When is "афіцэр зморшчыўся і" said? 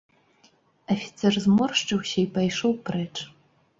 0.95-2.27